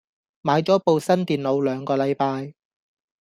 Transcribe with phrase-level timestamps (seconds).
[0.41, 2.55] 買咗部新電腦兩個禮拜